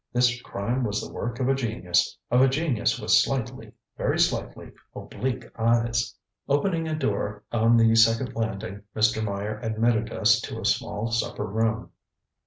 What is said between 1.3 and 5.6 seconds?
of a genius of a genius with slightly, very slightly, oblique